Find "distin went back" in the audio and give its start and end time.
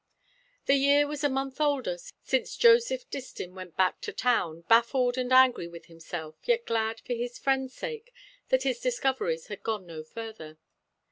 3.11-4.01